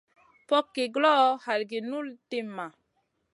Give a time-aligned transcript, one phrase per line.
[0.47, 2.65] Fogki guloʼo, halgi guʼ nul timma.